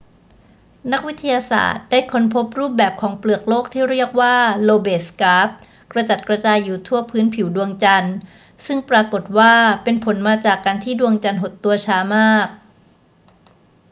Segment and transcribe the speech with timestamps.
[0.91, 4.35] นักวิทยาศาสตร์ได้ค้นพบรูปแบบของเปลือกโลกที่เรียกว่า
[4.67, 5.49] lobate scarp
[5.91, 8.15] กระจัดกระจายอยู่ทั่วพื้นผิวดวงจันทร์
[8.65, 9.53] ซึ่งปรากฏว่า
[9.83, 12.47] เป็นผลมาจากการที่ดวงจันทร์หดตัวช้ามาก